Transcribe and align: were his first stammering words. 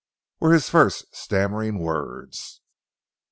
were 0.39 0.51
his 0.51 0.67
first 0.67 1.15
stammering 1.15 1.77
words. 1.77 2.61